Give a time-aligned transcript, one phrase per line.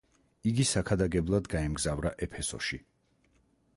[0.51, 2.81] იგი საქადაგებლად გაემგზავრა ეფესოში.